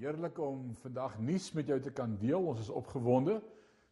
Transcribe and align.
Heerlik 0.00 0.38
om 0.40 0.70
vandag 0.80 1.18
nuus 1.20 1.50
met 1.52 1.66
jou 1.68 1.76
te 1.84 1.90
kan 1.92 2.14
deel. 2.16 2.40
Ons 2.48 2.62
is 2.62 2.70
opgewonde. 2.72 3.34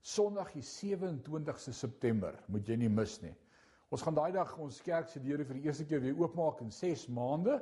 Sondag 0.00 0.54
die 0.54 0.62
27ste 0.64 1.74
September, 1.76 2.38
moet 2.48 2.64
jy 2.64 2.78
nie 2.80 2.88
mis 2.88 3.18
nie. 3.20 3.34
Ons 3.92 4.06
gaan 4.06 4.16
daai 4.16 4.30
dag 4.32 4.54
ons 4.56 4.78
kerk 4.86 5.10
se 5.12 5.20
deure 5.20 5.44
vir 5.44 5.58
die 5.58 5.68
eerste 5.68 5.84
keer 5.84 6.00
weer 6.00 6.16
oopmaak 6.16 6.62
in 6.64 6.72
6 6.72 7.02
maande. 7.12 7.58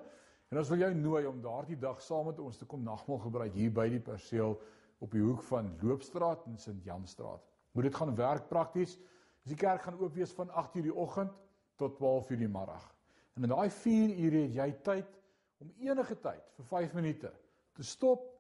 En 0.53 0.61
ons 0.61 0.71
wil 0.71 0.79
jou 0.85 0.91
nooi 0.95 1.23
om 1.27 1.41
daardie 1.43 1.79
dag 1.83 1.99
saam 2.05 2.29
met 2.31 2.39
ons 2.45 2.61
te 2.61 2.69
kom 2.71 2.85
nagmaal 2.87 3.19
gebruik 3.25 3.57
hier 3.59 3.73
by 3.81 3.89
die 3.97 3.99
perseel 4.13 4.55
op 5.03 5.19
die 5.19 5.25
hoek 5.25 5.43
van 5.49 5.73
Loopstraat 5.83 6.47
en 6.47 6.55
Sint 6.63 6.87
Janstraat. 6.87 7.43
Moet 7.75 7.89
dit 7.89 7.99
gaan 7.99 8.15
werk 8.15 8.47
prakties. 8.53 8.95
Dus 9.43 9.57
die 9.57 9.59
kerk 9.65 9.89
gaan 9.89 9.99
oop 9.99 10.15
wees 10.15 10.37
van 10.39 10.55
8:00 10.55 10.87
die 10.87 10.95
oggend 10.95 11.35
tot 11.83 11.99
12:00 11.99 12.39
die 12.45 12.53
middag. 12.61 12.87
En 13.35 13.43
in 13.43 13.57
daai 13.57 13.71
4 13.71 14.15
ure 14.15 14.47
het 14.47 14.55
jy 14.55 14.71
tyd 14.87 15.21
om 15.59 15.75
enige 15.83 16.15
tyd 16.15 16.55
vir 16.61 16.71
5 16.77 16.95
minute 16.95 17.35
te 17.75 17.83
stop. 17.83 18.36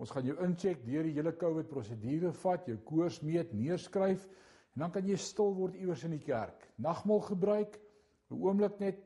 Ons 0.00 0.12
gaan 0.14 0.24
jou 0.24 0.36
incheck 0.40 0.80
deur 0.86 1.04
die 1.04 1.12
hele 1.18 1.32
COVID 1.36 1.68
prosedure 1.68 2.30
vat, 2.40 2.68
jou 2.68 2.78
koers 2.88 3.18
meet, 3.20 3.52
neerskryf 3.52 4.24
en 4.72 4.84
dan 4.86 4.92
kan 4.94 5.04
jy 5.04 5.18
stil 5.20 5.52
word 5.58 5.76
iewers 5.76 6.06
in 6.06 6.14
die 6.14 6.22
kerk. 6.24 6.62
Nagmaal 6.80 7.20
gebruik, 7.26 7.76
'n 8.30 8.40
oomblik 8.40 8.78
net 8.80 9.02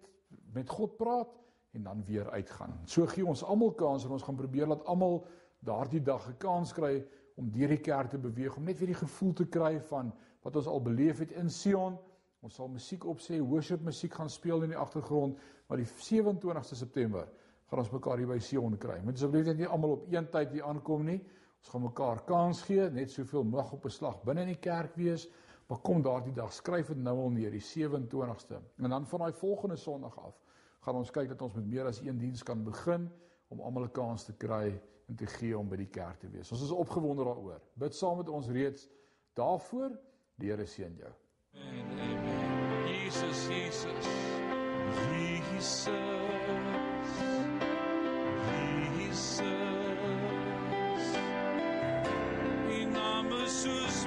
met 0.54 0.68
God 0.70 0.96
praat 0.96 1.32
en 1.74 1.82
dan 1.82 2.04
weer 2.04 2.30
uitgaan. 2.30 2.78
So 2.86 3.06
gee 3.06 3.26
ons 3.26 3.42
almal 3.42 3.72
kans 3.72 4.04
en 4.04 4.10
ons 4.10 4.22
gaan 4.22 4.36
probeer 4.36 4.66
dat 4.66 4.84
almal 4.86 5.24
daardie 5.60 6.02
dag 6.02 6.28
'n 6.28 6.38
kans 6.38 6.72
kry 6.72 7.04
om 7.36 7.50
deur 7.50 7.68
die 7.68 7.80
kerk 7.80 8.10
te 8.10 8.18
beweeg, 8.18 8.56
om 8.56 8.64
net 8.64 8.78
weer 8.78 8.92
die 8.92 9.02
gevoel 9.06 9.32
te 9.32 9.46
kry 9.46 9.80
van 9.80 10.12
wat 10.42 10.56
ons 10.56 10.66
al 10.66 10.82
beleef 10.82 11.18
het 11.18 11.32
in 11.32 11.50
Sion. 11.50 11.98
Ons 12.40 12.54
sal 12.54 12.68
musiek 12.68 13.04
opsê, 13.04 13.40
worship 13.40 13.80
musiek 13.80 14.12
gaan 14.14 14.30
speel 14.30 14.62
in 14.62 14.68
die 14.68 14.78
agtergrond, 14.78 15.38
maar 15.66 15.78
die 15.78 15.86
27ste 15.86 16.74
September 16.74 17.28
gaan 17.70 17.78
ons 17.78 17.90
mekaar 17.90 18.18
hier 18.18 18.28
by 18.28 18.38
Sion 18.38 18.76
kry. 18.78 19.00
Moet 19.04 19.14
asseblief 19.14 19.46
net 19.46 19.58
nie 19.58 19.66
almal 19.66 19.96
op 19.96 20.12
een 20.12 20.28
tyd 20.30 20.52
hier 20.52 20.64
aankom 20.64 21.04
nie. 21.04 21.20
Ons 21.58 21.72
gaan 21.72 21.82
mekaar 21.82 22.24
kans 22.28 22.62
gee, 22.62 22.90
net 22.90 23.10
soveel 23.10 23.44
mag 23.44 23.72
op 23.72 23.84
'n 23.84 23.90
slag 23.90 24.22
binne 24.22 24.42
in 24.42 24.52
die 24.52 24.60
kerk 24.60 24.94
wees. 24.96 25.28
Maar 25.68 25.78
kom 25.78 26.02
daardie 26.02 26.32
dag, 26.32 26.52
skryf 26.52 26.86
dit 26.86 26.96
nou 26.96 27.18
al 27.18 27.30
neer, 27.30 27.50
die 27.50 27.60
27ste. 27.60 28.60
En 28.76 28.90
dan 28.90 29.06
van 29.06 29.18
daai 29.18 29.32
volgende 29.32 29.76
Sondag 29.76 30.18
af 30.18 30.40
gaan 30.84 30.94
ons 30.94 31.10
kyk 31.10 31.28
dat 31.28 31.42
ons 31.42 31.54
met 31.54 31.66
meer 31.66 31.86
as 31.86 32.00
een 32.00 32.18
diens 32.18 32.42
kan 32.42 32.64
begin 32.64 33.10
om 33.48 33.60
almal 33.60 33.84
'n 33.84 33.90
kans 33.90 34.24
te 34.24 34.32
kry 34.32 34.80
en 35.08 35.16
te 35.16 35.26
gee 35.26 35.58
om 35.58 35.68
by 35.68 35.76
die 35.76 35.90
kerk 35.90 36.20
te 36.20 36.28
wees. 36.28 36.52
Ons 36.52 36.62
is 36.62 36.70
opgewonde 36.70 37.24
daaroor. 37.24 37.60
Bid 37.74 37.94
saam 37.94 38.16
met 38.16 38.28
ons 38.28 38.48
reeds 38.48 38.88
daarvoor. 39.34 39.90
Die 40.36 40.50
Here 40.50 40.66
seën 40.66 40.96
jou. 40.96 41.12
Amen. 41.54 42.00
Amen. 42.00 42.88
Jesus, 42.88 43.48
Jesus. 43.48 44.06
Jesus. 45.10 47.43
Jesus, 48.98 49.44
em 52.70 52.86
nome 52.86 53.48
sus 53.48 54.06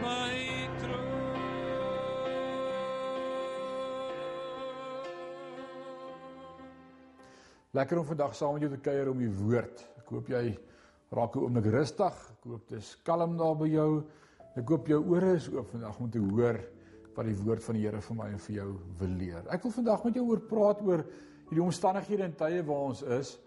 my 0.00 0.68
troon. 0.80 1.22
Lekker 7.70 7.98
om 7.98 8.06
vandag 8.06 8.36
saam 8.36 8.52
met 8.52 8.62
jou 8.62 8.72
te 8.74 8.80
kuier 8.80 9.10
om 9.10 9.18
die 9.18 9.30
woord. 9.30 9.82
Ek 9.98 10.12
hoop 10.12 10.28
jy 10.30 10.44
raak 11.14 11.36
'n 11.36 11.44
oomblik 11.46 11.66
rustig. 11.66 12.14
Ek 12.32 12.44
hoop 12.44 12.68
dit 12.68 12.78
is 12.78 12.96
kalm 13.02 13.36
daar 13.36 13.56
by 13.56 13.68
jou. 13.68 14.04
Ek 14.56 14.68
hoop 14.68 14.86
jou 14.86 15.00
ore 15.10 15.34
is 15.34 15.48
oop 15.48 15.70
vandag 15.70 16.00
om 16.00 16.10
te 16.10 16.18
hoor 16.18 16.60
wat 17.14 17.26
die 17.26 17.36
woord 17.36 17.62
van 17.62 17.74
die 17.74 17.84
Here 17.84 18.00
vir 18.00 18.16
my 18.16 18.26
en 18.32 18.38
vir 18.38 18.56
jou 18.56 18.68
wil 18.98 19.14
leer. 19.18 19.44
Ek 19.50 19.62
wil 19.62 19.70
vandag 19.70 20.04
met 20.04 20.14
jou 20.14 20.24
oor 20.30 20.40
praat 20.40 20.82
oor 20.82 21.04
hierdie 21.48 21.64
omstandighede 21.64 22.24
en 22.24 22.34
tye 22.34 22.62
waar 22.62 22.82
ons 22.90 23.02
is. 23.02 23.38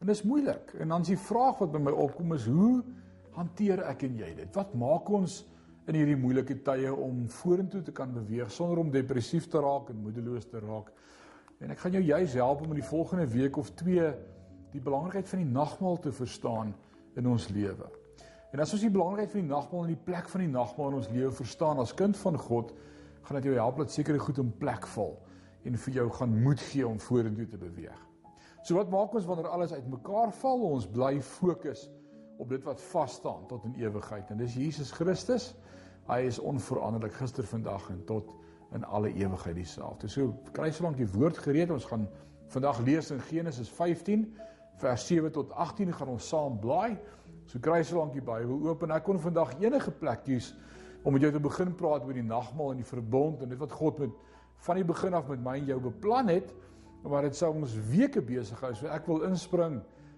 En 0.00 0.06
dit 0.06 0.16
is 0.16 0.22
moeilik. 0.22 0.74
En 0.78 0.88
dan 0.88 1.00
is 1.00 1.08
die 1.08 1.18
vraag 1.18 1.58
wat 1.58 1.72
by 1.72 1.78
my 1.78 1.92
opkom 1.92 2.32
is 2.36 2.46
hoe 2.46 2.84
hanteer 3.36 3.82
ek 3.90 4.02
en 4.02 4.16
jy 4.16 4.34
dit? 4.34 4.54
Wat 4.54 4.74
maak 4.74 5.10
ons 5.10 5.44
in 5.86 5.94
hierdie 5.94 6.18
moeilike 6.18 6.58
tye 6.66 6.92
om 6.92 7.26
vorentoe 7.28 7.82
te 7.82 7.92
kan 7.92 8.12
beweeg 8.14 8.50
sonder 8.50 8.78
om 8.78 8.90
depressief 8.90 9.48
te 9.50 9.60
raak 9.62 9.90
en 9.90 10.02
moedeloos 10.02 10.48
te 10.50 10.60
raak? 10.60 10.92
En 11.60 11.72
ek 11.72 11.78
gaan 11.78 11.96
jou 11.96 12.02
juis 12.04 12.34
help 12.36 12.62
om 12.62 12.74
in 12.74 12.82
die 12.82 12.90
volgende 12.90 13.26
week 13.32 13.56
of 13.56 13.70
2 13.80 14.10
die 14.72 14.82
belangrikheid 14.82 15.28
van 15.30 15.40
die 15.40 15.52
nagmaal 15.52 15.98
te 16.04 16.12
verstaan 16.12 16.74
in 17.16 17.28
ons 17.28 17.48
lewe. 17.48 17.88
En 18.52 18.62
as 18.62 18.72
ons 18.72 18.84
die 18.84 18.92
belangrikheid 18.92 19.32
van 19.34 19.42
die 19.42 19.50
nagmaal 19.50 19.86
en 19.86 19.94
die 19.94 20.04
plek 20.08 20.28
van 20.32 20.44
die 20.44 20.52
nagmaal 20.52 20.92
in 20.92 20.98
ons 21.00 21.12
lewe 21.12 21.32
verstaan 21.34 21.80
as 21.82 21.94
kind 21.96 22.16
van 22.20 22.38
God, 22.38 22.72
gaan 23.26 23.40
dit 23.40 23.48
jou 23.50 23.56
help 23.58 23.80
dat 23.82 23.92
sekere 23.92 24.22
goed 24.22 24.38
in 24.38 24.52
plek 24.60 24.86
val 24.94 25.16
en 25.66 25.78
vir 25.82 25.96
jou 25.98 26.06
gaan 26.14 26.34
moed 26.44 26.62
gee 26.70 26.86
om 26.86 27.00
vorentoe 27.02 27.46
te 27.50 27.58
beweeg. 27.58 28.02
So 28.62 28.78
wat 28.78 28.90
maak 28.90 29.14
ons 29.14 29.26
wanneer 29.26 29.48
alles 29.50 29.74
uitmekaar 29.74 30.32
val? 30.40 30.62
Ons 30.76 30.86
bly 30.90 31.16
fokus 31.22 31.88
op 32.38 32.50
dit 32.50 32.62
wat 32.66 32.80
vas 32.92 33.14
staan 33.18 33.46
tot 33.50 33.64
in 33.66 33.74
ewigheid. 33.80 34.30
En 34.30 34.38
dis 34.38 34.54
Jesus 34.54 34.92
Christus. 34.94 35.52
Hy 36.06 36.20
is 36.28 36.38
onveranderlik 36.38 37.16
gister, 37.18 37.46
vandag 37.46 37.88
en 37.90 38.04
tot 38.06 38.30
in 38.74 38.84
alle 38.84 39.10
ewigheid 39.14 39.56
dieselfde. 39.58 40.08
So 40.10 40.34
kry 40.54 40.70
solank 40.70 41.00
die 41.00 41.08
woord 41.10 41.38
gereed. 41.42 41.72
Ons 41.74 41.86
gaan 41.90 42.06
vandag 42.54 42.78
lees 42.86 43.10
in 43.10 43.22
Genesis 43.26 43.70
15 43.74 44.26
vers 44.76 45.06
7 45.06 45.32
tot 45.32 45.52
18 45.52 45.92
gaan 45.92 46.08
ons 46.08 46.28
saam 46.28 46.58
blaai 46.60 46.98
So 47.46 47.62
kry 47.62 47.82
so 47.86 48.00
lank 48.00 48.14
die 48.16 48.24
Bybel 48.24 48.58
oop 48.66 48.82
en 48.82 48.92
ek 48.96 49.04
kon 49.06 49.20
vandag 49.22 49.54
enige 49.62 49.92
plek 50.00 50.24
kies 50.26 50.50
om 51.06 51.14
met 51.14 51.22
jou 51.22 51.30
te 51.36 51.42
begin 51.42 51.74
praat 51.78 52.06
oor 52.06 52.16
die 52.16 52.26
nagmaal 52.26 52.72
en 52.74 52.80
die 52.82 52.88
verbond 52.88 53.44
en 53.44 53.52
dit 53.52 53.60
wat 53.60 53.74
God 53.78 54.00
met 54.02 54.16
van 54.66 54.80
die 54.80 54.86
begin 54.88 55.14
af 55.14 55.28
met 55.30 55.42
my 55.44 55.52
en 55.60 55.68
jou 55.68 55.76
beplan 55.84 56.30
het, 56.32 56.48
maar 57.04 57.26
dit 57.28 57.36
sou 57.36 57.52
ons 57.52 57.74
weke 57.92 58.22
besig 58.24 58.58
hou. 58.64 58.72
So 58.74 58.88
ek 58.90 59.06
wil 59.06 59.26
inspring 59.28 59.76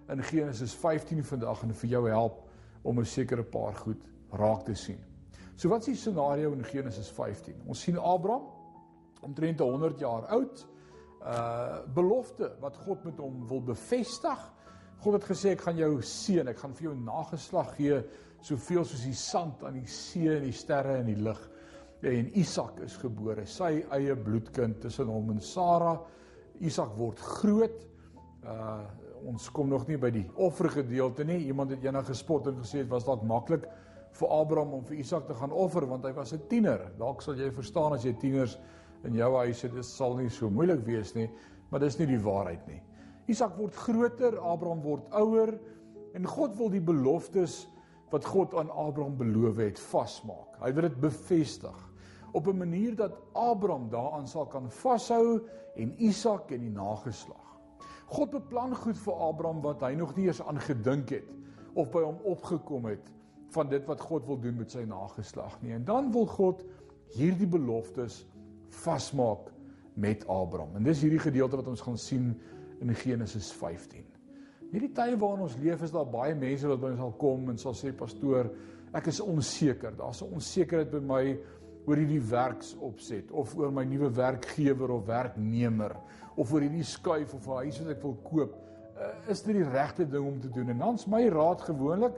in 0.08 0.22
Genesis 0.25 0.72
15 0.78 1.20
vandag 1.26 1.64
en 1.66 1.75
vir 1.82 1.90
jou 1.90 2.05
help 2.08 2.38
om 2.87 3.00
'n 3.00 3.05
sekere 3.05 3.44
paar 3.44 3.75
goed 3.75 4.00
raak 4.32 4.64
te 4.64 4.75
sien. 4.75 4.99
So 5.56 5.69
wat 5.69 5.81
is 5.81 5.87
die 5.87 5.96
scenario 5.96 6.52
in 6.52 6.64
Genesis 6.64 7.10
15? 7.10 7.60
Ons 7.66 7.81
sien 7.81 7.99
Abraham 7.99 8.46
omtrent 9.20 9.60
100 9.60 9.99
jaar 9.99 10.25
oud. 10.26 10.66
Uh 11.19 11.82
belofte 11.94 12.53
wat 12.62 12.76
God 12.85 13.05
met 13.05 13.19
hom 13.19 13.43
wil 13.49 13.61
bevestig. 13.61 14.44
God 15.03 15.19
het 15.19 15.26
gesê 15.31 15.55
ek 15.55 15.65
gaan 15.67 15.79
jou 15.79 15.93
seën, 16.03 16.49
ek 16.49 16.59
gaan 16.59 16.75
vir 16.75 16.91
jou 16.91 16.94
nageslag 16.99 17.75
gee 17.76 18.00
soveel 18.43 18.85
soos 18.87 19.03
die 19.03 19.17
sand 19.19 19.65
aan 19.67 19.81
die 19.81 19.91
see 19.91 20.31
en 20.31 20.47
die 20.47 20.55
sterre 20.55 21.00
in 21.03 21.11
die 21.11 21.19
lug. 21.19 21.41
En 22.06 22.31
Isak 22.38 22.79
is 22.87 22.94
gebore, 23.03 23.47
sy 23.50 23.81
eie 23.94 24.15
bloedkind 24.15 24.79
tussen 24.85 25.11
hom 25.11 25.32
en 25.35 25.41
Sara. 25.43 25.97
Isak 26.62 26.94
word 26.99 27.20
groot. 27.38 27.85
Uh 28.44 28.81
ons 29.26 29.49
kom 29.50 29.67
nog 29.67 29.88
nie 29.88 29.97
by 29.99 30.12
die 30.15 30.29
offergedeelte 30.38 31.25
nie. 31.26 31.41
Iemand 31.50 31.73
het 31.75 31.82
eendag 31.82 32.06
gespot 32.06 32.47
en 32.47 32.61
gesê 32.61 32.85
dit 32.85 32.91
was 32.93 33.03
dalk 33.03 33.25
maklik 33.26 33.65
vir 34.15 34.35
Abraham 34.35 34.76
om 34.79 34.85
vir 34.87 35.00
Isak 35.03 35.26
te 35.26 35.35
gaan 35.35 35.50
offer 35.50 35.87
want 35.91 36.05
hy 36.06 36.12
was 36.15 36.32
'n 36.32 36.47
tiener. 36.49 36.93
Dalk 36.99 37.23
sal 37.23 37.35
jy 37.35 37.50
verstaan 37.50 37.93
as 37.93 38.05
jy 38.05 38.12
tieners 38.12 38.59
in 39.04 39.14
jou 39.14 39.30
huis 39.36 39.62
het, 39.62 39.74
dit 39.74 39.86
sal 39.86 40.16
nie 40.18 40.30
so 40.30 40.50
moeilik 40.50 40.84
wees 40.86 41.14
nie, 41.14 41.28
maar 41.70 41.80
dis 41.80 41.98
nie 41.98 42.08
die 42.10 42.20
waarheid 42.22 42.64
nie. 42.66 42.80
Isak 43.28 43.58
word 43.58 43.76
groter, 43.76 44.38
Abraham 44.40 44.80
word 44.82 45.08
ouer 45.12 45.52
en 46.16 46.26
God 46.26 46.56
wil 46.56 46.70
die 46.72 46.82
beloftes 46.82 47.66
wat 48.12 48.24
God 48.24 48.54
aan 48.56 48.70
Abraham 48.70 49.18
beloof 49.18 49.60
het 49.60 49.80
vasmaak. 49.90 50.56
Hy 50.62 50.72
wil 50.72 50.88
dit 50.88 51.00
bevestig 51.00 51.84
op 52.32 52.46
'n 52.48 52.58
manier 52.58 52.96
dat 52.96 53.18
Abraham 53.32 53.88
daaraan 53.90 54.28
sal 54.28 54.46
kan 54.46 54.70
vashou 54.70 55.40
en 55.76 55.94
Isak 55.98 56.50
en 56.50 56.60
die 56.60 56.70
nageslag. 56.70 57.44
God 58.06 58.30
beplan 58.30 58.74
goed 58.76 58.98
vir 58.98 59.14
Abraham 59.14 59.60
wat 59.60 59.80
hy 59.80 59.94
nog 59.94 60.16
nie 60.16 60.26
eens 60.26 60.42
aan 60.42 60.60
gedink 60.60 61.08
het 61.08 61.28
of 61.74 61.90
by 61.90 62.02
hom 62.02 62.18
opgekom 62.24 62.84
het 62.84 63.10
van 63.48 63.68
dit 63.68 63.84
wat 63.86 64.00
God 64.00 64.26
wil 64.26 64.40
doen 64.40 64.56
met 64.56 64.70
sy 64.70 64.84
nageslag 64.88 65.62
nie. 65.62 65.72
En 65.72 65.84
dan 65.84 66.12
wil 66.12 66.26
God 66.26 66.64
hierdie 67.16 67.46
beloftes 67.46 68.26
vasmaak 68.69 69.53
met 69.94 70.26
Abraham. 70.29 70.76
En 70.76 70.82
dis 70.82 71.03
hierdie 71.03 71.23
gedeelte 71.23 71.56
wat 71.56 71.69
ons 71.69 71.81
gaan 71.81 71.99
sien 71.99 72.31
in 72.81 72.94
Genesis 72.94 73.50
15. 73.53 74.05
Hierdie 74.70 74.93
tye 74.93 75.17
waarin 75.17 75.47
ons 75.47 75.56
leef 75.56 75.82
is 75.82 75.94
daar 75.94 76.06
baie 76.06 76.35
mense 76.37 76.69
wat 76.69 76.81
by 76.81 76.93
ons 76.93 77.00
sal 77.00 77.15
kom 77.20 77.49
en 77.50 77.59
sal 77.59 77.76
sê 77.76 77.93
pastoor, 77.97 78.50
ek 78.97 79.09
is 79.09 79.20
onseker. 79.20 79.97
Daar's 79.97 80.23
'n 80.23 80.35
onsekerheid 80.35 80.91
by 80.91 81.00
my 81.00 81.38
oor 81.88 81.97
hierdie 81.97 82.20
werksopset 82.20 83.31
of 83.32 83.56
oor 83.56 83.70
my 83.73 83.85
nuwe 83.85 84.11
werkgewer 84.12 84.91
of 84.91 85.06
werknemer 85.06 85.97
of 86.37 86.53
oor 86.53 86.61
hierdie 86.61 86.85
skuif 86.85 87.35
of 87.35 87.49
'n 87.49 87.65
huis 87.65 87.79
wat 87.81 87.97
ek 87.97 88.03
wil 88.03 88.17
koop. 88.23 88.53
Uh, 88.99 89.31
is 89.31 89.43
dit 89.43 89.55
die 89.55 89.65
regte 89.65 90.05
ding 90.05 90.26
om 90.26 90.41
te 90.41 90.50
doen? 90.50 90.69
En 90.69 90.79
dan's 90.79 91.06
my 91.06 91.29
raad 91.29 91.62
gewoonlik 91.62 92.15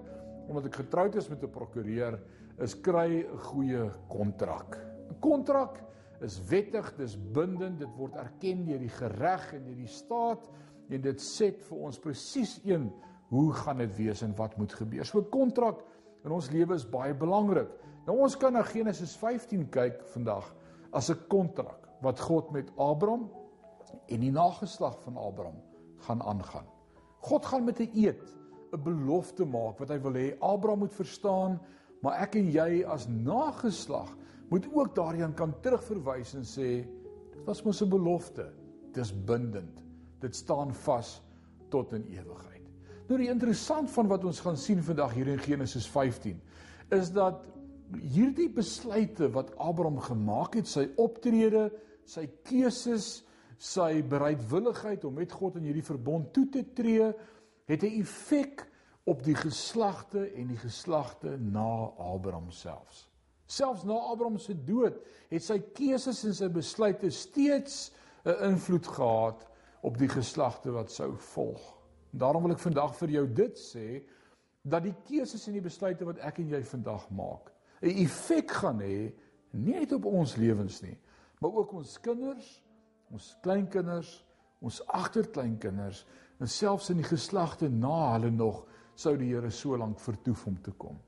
omdat 0.49 0.67
ek 0.67 0.75
getroud 0.75 1.15
is 1.15 1.29
met 1.29 1.43
'n 1.43 1.51
prokureur 1.51 2.19
is 2.59 2.75
kry 2.75 3.23
'n 3.23 3.39
goeie 3.39 3.91
kontrak. 4.09 4.77
'n 5.11 5.21
Kontrak 5.21 5.81
is 6.23 6.39
wettig, 6.51 6.93
dis 6.97 7.17
bindend, 7.33 7.79
dit 7.79 7.97
word 7.97 8.17
erken 8.21 8.65
deur 8.67 8.79
die 8.79 8.93
gereg 8.93 9.53
en 9.57 9.65
deur 9.65 9.79
die 9.79 9.91
staat 9.91 10.49
en 10.91 11.03
dit 11.03 11.23
sê 11.23 11.51
vir 11.69 11.85
ons 11.87 11.99
presies 12.03 12.59
een 12.65 12.91
hoe 13.31 13.53
gaan 13.55 13.79
dit 13.79 13.93
wees 13.97 14.23
en 14.27 14.35
wat 14.37 14.57
moet 14.59 14.73
gebeur. 14.75 15.05
So 15.07 15.21
'n 15.21 15.31
kontrak 15.31 15.85
in 16.25 16.31
ons 16.31 16.51
lewe 16.51 16.75
is 16.75 16.85
baie 16.85 17.15
belangrik. 17.15 17.69
Nou 18.07 18.19
ons 18.19 18.37
kan 18.37 18.53
na 18.53 18.63
Genesis 18.63 19.17
15 19.17 19.69
kyk 19.71 20.03
vandag 20.15 20.55
as 20.93 21.11
'n 21.11 21.19
kontrak 21.29 21.89
wat 22.03 22.21
God 22.21 22.51
met 22.51 22.71
Abraham 22.77 23.31
en 24.09 24.21
die 24.21 24.33
nageslag 24.33 24.99
van 25.03 25.17
Abraham 25.17 25.63
gaan 26.07 26.23
aangaan. 26.23 26.67
God 27.21 27.47
gaan 27.47 27.65
met 27.65 27.81
'n 27.81 27.91
eed 27.95 28.23
'n 28.73 28.83
belofte 28.83 29.45
maak 29.45 29.79
wat 29.79 29.89
hy 29.89 29.99
wil 30.01 30.13
hê 30.13 30.39
Abraham 30.41 30.79
moet 30.79 30.95
verstaan, 30.95 31.61
maar 32.03 32.21
ek 32.21 32.35
en 32.35 32.51
jy 32.51 32.85
as 32.85 33.09
nageslag 33.09 34.17
moet 34.51 34.67
ook 34.75 34.95
daarin 34.95 35.35
kan 35.35 35.55
terugverwys 35.63 36.35
en 36.35 36.47
sê 36.47 36.71
dit 37.31 37.47
was 37.47 37.63
mos 37.63 37.83
'n 37.83 37.89
belofte. 37.89 38.51
Dis 38.93 39.13
bindend. 39.25 39.85
Dit 40.19 40.37
staan 40.37 40.75
vas 40.75 41.23
tot 41.69 41.93
in 41.93 42.05
ewigheid. 42.11 42.67
Nou 43.09 43.19
die 43.19 43.31
interessant 43.31 43.91
van 43.91 44.07
wat 44.07 44.25
ons 44.25 44.41
gaan 44.41 44.57
sien 44.57 44.83
vandag 44.83 45.15
hier 45.15 45.29
in 45.29 45.39
Genesis 45.39 45.87
15 45.87 46.41
is 46.91 47.13
dat 47.13 47.47
hierdie 47.99 48.51
besluite 48.51 49.31
wat 49.31 49.57
Abraham 49.59 49.99
gemaak 49.99 50.55
het, 50.55 50.69
sy 50.69 50.89
optrede, 50.97 51.73
sy 52.05 52.29
keuses, 52.43 53.25
sy 53.59 54.03
bereidwilligheid 54.03 55.05
om 55.05 55.15
met 55.15 55.33
God 55.33 55.57
in 55.57 55.63
hierdie 55.63 55.85
verbond 55.85 56.33
toe 56.33 56.49
te 56.49 56.65
tree, 56.75 57.13
het 57.67 57.83
'n 57.83 58.01
effek 58.01 58.67
op 59.05 59.25
die 59.25 59.35
geslagte 59.35 60.31
en 60.35 60.47
die 60.47 60.57
geslagte 60.57 61.37
na 61.39 61.91
Abraham 61.99 62.51
selfs. 62.51 63.10
Selfs 63.51 63.83
na 63.85 63.97
Abraham 64.13 64.39
se 64.39 64.55
dood 64.55 65.01
het 65.31 65.43
sy 65.43 65.59
keuses 65.75 66.23
en 66.29 66.35
sy 66.37 66.49
besluite 66.55 67.11
steeds 67.11 67.91
'n 68.25 68.53
invloed 68.53 68.87
gehad 68.87 69.47
op 69.83 69.99
die 69.99 70.09
geslagte 70.09 70.71
wat 70.71 70.91
sou 70.91 71.17
volg. 71.17 71.63
Daarom 72.11 72.43
wil 72.43 72.53
ek 72.53 72.63
vandag 72.63 72.95
vir 72.95 73.09
jou 73.09 73.27
dit 73.27 73.59
sê 73.59 74.03
dat 74.63 74.83
die 74.83 74.95
keuses 75.09 75.47
en 75.47 75.53
die 75.57 75.65
besluite 75.65 76.05
wat 76.05 76.19
ek 76.19 76.39
en 76.39 76.49
jy 76.49 76.63
vandag 76.63 77.11
maak 77.11 77.51
'n 77.83 78.05
effek 78.05 78.51
gaan 78.51 78.81
hê 78.81 79.13
nie 79.53 79.75
net 79.75 79.93
op 79.93 80.05
ons 80.05 80.37
lewens 80.37 80.83
nie, 80.83 80.99
maar 81.41 81.51
ook 81.51 81.73
ons 81.73 82.01
kinders, 82.01 82.63
ons 83.11 83.37
kleinkinders, 83.43 84.25
ons 84.61 84.87
agterkleinkinders 84.87 86.07
en 86.39 86.49
selfs 86.49 86.91
in 86.91 86.97
die 86.97 87.09
geslagte 87.09 87.69
na 87.69 88.13
hulle 88.13 88.31
nog 88.31 88.67
sou 88.95 89.17
die 89.17 89.33
Here 89.33 89.51
so 89.51 89.77
lank 89.77 89.99
vertoef 89.99 90.47
om 90.47 90.63
te 90.63 90.71
kom. 90.71 90.99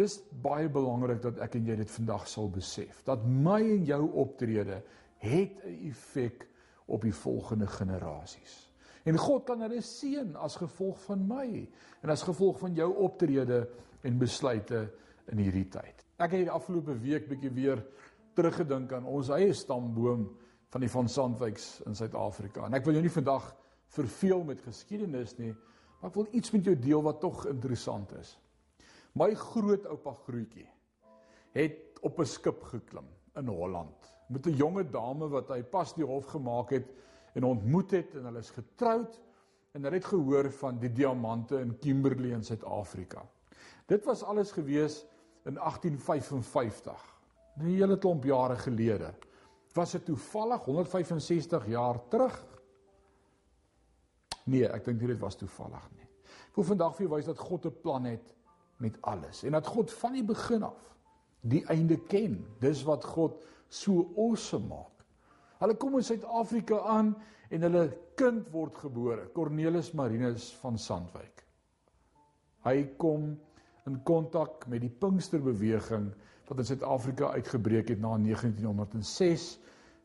Dis 0.00 0.16
baie 0.40 0.68
belangrik 0.72 1.20
dat 1.20 1.40
ek 1.44 1.58
en 1.58 1.66
jy 1.68 1.74
dit 1.82 1.90
vandag 1.92 2.24
sal 2.30 2.48
besef 2.52 3.02
dat 3.04 3.24
my 3.28 3.60
en 3.60 3.84
jou 3.84 4.00
optrede 4.22 4.80
het 5.20 5.60
'n 5.66 5.90
effek 5.90 6.46
op 6.86 7.02
die 7.02 7.12
volgende 7.12 7.66
generasies. 7.66 8.70
En 9.04 9.16
God 9.16 9.44
kan 9.44 9.60
hulle 9.60 9.80
seën 9.80 10.36
as 10.36 10.56
gevolg 10.56 10.98
van 11.04 11.26
my 11.26 11.68
en 12.02 12.10
as 12.10 12.22
gevolg 12.22 12.58
van 12.58 12.74
jou 12.74 12.88
optrede 12.96 13.68
en 14.02 14.18
besluite 14.18 14.88
in 15.26 15.38
hierdie 15.38 15.68
tyd. 15.68 16.04
Ek 16.16 16.30
het 16.30 16.46
die 16.46 16.50
afgelope 16.50 16.98
week 16.98 17.28
bietjie 17.28 17.52
weer 17.52 17.84
teruggedink 18.34 18.92
aan 18.92 19.04
ons 19.04 19.28
eie 19.28 19.52
stamboom 19.52 20.28
van 20.68 20.80
die 20.80 20.90
van 20.90 21.08
Sandwyks 21.08 21.80
in 21.86 21.94
Suid-Afrika. 21.94 22.66
En 22.66 22.74
ek 22.74 22.84
wil 22.84 22.92
jou 22.92 23.02
nie 23.02 23.12
vandag 23.12 23.54
verveel 23.86 24.44
met 24.44 24.62
geskiedenis 24.62 25.36
nie, 25.38 25.54
maar 26.00 26.10
ek 26.10 26.14
wil 26.16 26.28
iets 26.32 26.50
met 26.50 26.64
jou 26.64 26.76
deel 26.78 27.02
wat 27.02 27.20
tog 27.20 27.46
interessant 27.46 28.12
is. 28.12 28.38
My 29.18 29.34
grootoupa 29.34 30.14
Grootjie 30.24 30.68
het 31.52 31.98
op 32.02 32.20
'n 32.20 32.26
skip 32.26 32.62
geklim 32.62 33.08
in 33.34 33.46
Holland 33.46 34.14
met 34.28 34.46
'n 34.46 34.56
jonge 34.56 34.84
dame 34.90 35.28
wat 35.28 35.48
hy 35.48 35.62
pas 35.62 35.94
die 35.94 36.04
hof 36.04 36.26
gemaak 36.26 36.70
het 36.70 36.92
en 37.34 37.44
ontmoet 37.44 37.90
het 37.90 38.14
en 38.14 38.24
hulle 38.24 38.38
is 38.38 38.50
getroud 38.50 39.20
en 39.72 39.82
hulle 39.82 39.96
het 39.96 40.04
gehoor 40.04 40.50
van 40.50 40.78
die 40.78 40.92
diamante 40.92 41.60
in 41.60 41.78
Kimberley 41.78 42.30
in 42.30 42.44
Suid-Afrika. 42.44 43.22
Dit 43.86 44.04
was 44.04 44.22
alles 44.22 44.52
gewees 44.52 45.06
in 45.44 45.58
1855. 45.58 47.18
'n 47.56 47.64
Hele 47.64 47.98
klomp 47.98 48.24
jare 48.24 48.56
gelede. 48.56 49.14
Was 49.74 49.90
dit 49.90 50.04
toevallig 50.04 50.64
165 50.64 51.66
jaar 51.66 52.08
terug? 52.08 52.44
Nee, 54.44 54.68
ek 54.68 54.84
dink 54.84 55.00
nie 55.00 55.06
dit 55.06 55.20
was 55.20 55.36
toevallig 55.36 55.90
nie. 55.96 56.06
Ek 56.48 56.54
wil 56.54 56.64
vandag 56.64 56.96
vir 56.96 57.06
jou 57.06 57.16
wys 57.16 57.26
dat 57.26 57.38
God 57.38 57.66
'n 57.66 57.80
plan 57.82 58.04
het 58.04 58.34
met 58.80 58.96
alles 59.06 59.44
en 59.44 59.56
dat 59.56 59.66
God 59.66 59.92
van 59.92 60.16
die 60.16 60.24
begin 60.24 60.64
af 60.66 60.90
die 61.40 61.62
einde 61.72 61.96
ken. 62.10 62.40
Dis 62.60 62.82
wat 62.84 63.04
God 63.04 63.40
so 63.72 64.10
awesome 64.16 64.68
maak. 64.68 65.04
Hulle 65.60 65.76
kom 65.80 65.98
in 65.98 66.04
Suid-Afrika 66.04 66.80
aan 66.88 67.14
en 67.50 67.66
hulle 67.66 67.84
kind 68.20 68.48
word 68.52 68.76
gebore, 68.80 69.28
Cornelis 69.34 69.92
Marinus 69.96 70.50
van 70.60 70.78
Sandwyk. 70.80 71.44
Hy 72.64 72.76
kom 73.00 73.32
in 73.88 73.98
kontak 74.04 74.66
met 74.68 74.84
die 74.84 74.92
Pinksterbeweging 74.92 76.10
wat 76.48 76.62
in 76.62 76.68
Suid-Afrika 76.68 77.32
uitgebreek 77.36 77.92
het 77.94 78.00
na 78.02 78.16
1906 78.20 79.50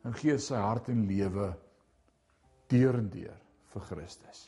en 0.05 0.15
gee 0.19 0.35
sy 0.39 0.59
hart 0.61 0.89
en 0.93 1.05
lewe 1.09 1.51
deurendeur 2.71 3.35
vir 3.73 3.87
Christus. 3.89 4.45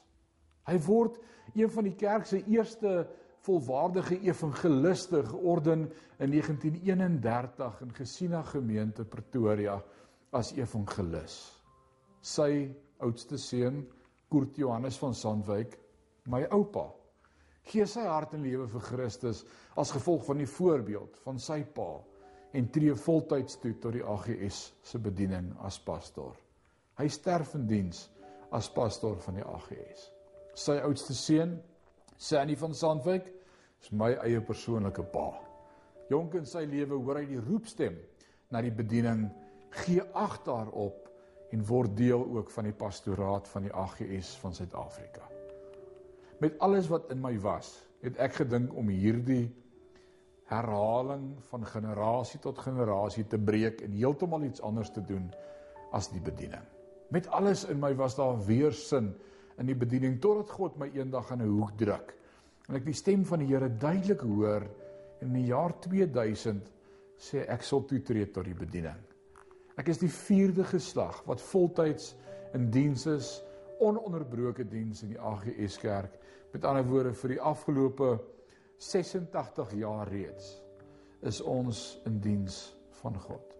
Hy 0.67 0.77
word 0.87 1.17
een 1.55 1.71
van 1.71 1.87
die 1.87 1.95
kerk 1.97 2.27
se 2.27 2.41
eerste 2.45 3.05
volwaardige 3.47 4.19
evangeliste 4.27 5.23
georden 5.23 5.87
in 6.19 6.35
1931 6.35 7.81
in 7.81 7.95
Gesina 7.95 8.43
gemeente 8.43 9.05
Pretoria 9.05 9.79
as 10.35 10.51
evangelis. 10.53 11.39
Sy 12.21 12.67
oudste 12.99 13.39
seun, 13.39 13.85
Koert 14.27 14.59
Johannes 14.59 14.99
van 14.99 15.15
Sandwyk, 15.15 15.77
my 16.27 16.43
oupa, 16.51 16.89
Gee 17.67 17.83
sy 17.83 18.05
hart 18.07 18.31
en 18.37 18.45
lewe 18.47 18.63
vir 18.71 18.83
Christus 18.85 19.41
as 19.75 19.91
gevolg 19.91 20.23
van 20.29 20.39
die 20.39 20.47
voorbeeld 20.47 21.17
van 21.25 21.39
sy 21.43 21.59
pa 21.75 21.97
en 22.55 22.69
tree 22.71 22.93
voltyds 22.95 23.59
toe 23.59 23.73
tot 23.83 23.97
die 23.97 24.03
AGS 24.07 24.59
se 24.87 25.01
bediening 25.03 25.49
as 25.67 25.79
pastoor. 25.83 26.37
Hy 26.97 27.09
sterf 27.11 27.57
in 27.59 27.65
diens 27.67 28.05
as 28.55 28.69
pastoor 28.71 29.19
van 29.25 29.41
die 29.41 29.43
AGS. 29.43 30.05
Sy 30.55 30.77
oudste 30.79 31.13
seun, 31.13 31.57
Sandy 32.17 32.55
van 32.57 32.73
Sandwyk, 32.73 33.27
is 33.87 33.93
my 33.95 34.17
eie 34.19 34.39
persoonlike 34.43 35.03
pa. 35.13 35.29
Jonk 36.11 36.35
in 36.39 36.47
sy 36.47 36.65
lewe 36.67 36.97
hoor 36.99 37.21
hy 37.21 37.27
die 37.29 37.39
roepstem 37.39 37.95
na 38.51 38.59
die 38.63 38.71
bediening, 38.71 39.27
gee 39.83 40.03
ag 40.15 40.39
daarop 40.43 41.07
en 41.55 41.63
word 41.67 41.93
deel 41.95 42.23
ook 42.35 42.51
van 42.51 42.67
die 42.67 42.75
pastoraat 42.75 43.47
van 43.47 43.67
die 43.67 43.71
AGS 43.71 44.33
van 44.41 44.55
Suid-Afrika. 44.55 45.23
Met 46.43 46.59
alles 46.63 46.89
wat 46.91 47.07
in 47.13 47.21
my 47.23 47.33
was, 47.43 47.77
het 48.03 48.19
ek 48.23 48.41
gedink 48.41 48.75
om 48.77 48.91
hierdie 48.91 49.47
herhaling 50.51 51.31
van 51.49 51.63
generasie 51.67 52.39
tot 52.43 52.59
generasie 52.63 53.25
te 53.27 53.39
breek 53.39 53.81
en 53.83 53.95
heeltemal 53.95 54.43
iets 54.47 54.63
anders 54.63 54.91
te 54.95 55.03
doen 55.03 55.25
as 55.95 56.11
die 56.11 56.23
bediening. 56.23 56.63
Met 57.11 57.27
alles 57.31 57.65
in 57.71 57.79
my 57.79 57.93
was 57.95 58.19
daar 58.19 58.35
weer 58.47 58.75
sin 58.75 59.13
in 59.57 59.71
die 59.71 59.79
bediening 59.79 60.19
totdat 60.23 60.51
God 60.55 60.77
my 60.79 60.91
eendag 60.91 61.31
in 61.31 61.41
'n 61.41 61.55
hoek 61.55 61.75
druk 61.79 62.17
en 62.67 62.75
ek 62.75 62.85
die 62.87 62.97
stem 62.97 63.23
van 63.27 63.41
die 63.43 63.49
Here 63.51 63.69
duidelik 63.69 64.23
hoor 64.27 64.65
en 65.21 65.29
in 65.29 65.37
die 65.39 65.49
jaar 65.49 65.73
2000 65.81 66.67
sê 67.17 67.43
ek 67.49 67.63
sal 67.65 67.85
toetree 67.89 68.27
tot 68.29 68.45
die 68.45 68.57
bediening. 68.57 68.99
Ek 69.77 69.89
is 69.93 70.01
die 70.01 70.11
vierde 70.11 70.65
geslag 70.67 71.19
wat 71.29 71.41
voltyds 71.41 72.13
in 72.57 72.69
diens 72.73 73.05
is, 73.09 73.31
ononderbroke 73.81 74.65
diens 74.69 75.03
in 75.05 75.13
die 75.13 75.21
AGS 75.21 75.77
kerk. 75.81 76.15
Met 76.53 76.65
ander 76.65 76.85
woorde 76.87 77.13
vir 77.17 77.35
die 77.35 77.41
afgelope 77.41 78.15
86 78.81 79.75
jaar 79.81 80.09
reeds 80.09 80.55
is 81.25 81.41
ons 81.41 81.97
in 82.05 82.19
diens 82.21 82.59
van 83.01 83.17
God. 83.21 83.53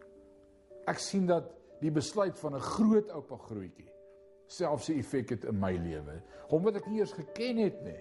Ek 0.90 1.02
sien 1.02 1.26
dat 1.30 1.50
die 1.82 1.94
besluit 1.94 2.38
van 2.40 2.56
'n 2.56 2.66
groot 2.74 3.10
oupa 3.12 3.38
grootjie 3.38 3.92
selfs 4.48 4.90
'n 4.90 5.00
effek 5.00 5.30
het 5.30 5.46
in 5.46 5.60
my 5.60 5.74
lewe. 5.76 6.22
Hom 6.50 6.64
wat 6.64 6.76
ek 6.76 6.88
nie 6.88 7.00
eers 7.00 7.12
geken 7.12 7.58
het 7.58 7.84
nie, 7.84 8.00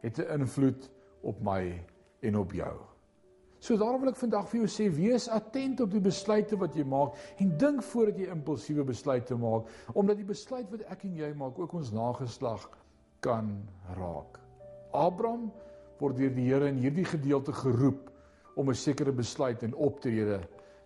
het 0.00 0.18
'n 0.18 0.40
invloed 0.40 0.90
op 1.22 1.40
my 1.40 1.84
en 2.20 2.36
op 2.36 2.52
jou. 2.52 2.76
So 3.58 3.76
daarom 3.76 4.00
wil 4.00 4.10
ek 4.10 4.16
vandag 4.16 4.48
vir 4.48 4.60
jou 4.60 4.68
sê 4.68 4.86
wees 4.94 5.28
attent 5.28 5.80
op 5.80 5.90
die 5.90 6.00
besluite 6.00 6.56
wat 6.56 6.74
jy 6.74 6.84
maak 6.84 7.12
en 7.36 7.50
dink 7.60 7.82
voordat 7.82 8.18
jy 8.18 8.30
impulsiewe 8.32 8.84
besluite 8.84 9.36
maak 9.36 9.68
omdat 9.92 10.16
die 10.16 10.24
besluit 10.24 10.70
wat 10.70 10.80
ek 10.88 11.04
en 11.04 11.14
jy 11.14 11.28
maak 11.34 11.58
ook 11.58 11.72
ons 11.72 11.92
nageslag 11.92 12.64
kan 13.20 13.68
raak. 13.98 14.40
Abraham 14.92 15.50
word 16.00 16.16
deur 16.16 16.32
die 16.32 16.46
Here 16.48 16.70
in 16.72 16.80
hierdie 16.80 17.04
gedeelte 17.04 17.52
geroep 17.52 18.08
om 18.56 18.70
'n 18.70 18.74
sekere 18.74 19.12
besluit 19.12 19.62
en 19.62 19.74
optrede 19.74 20.40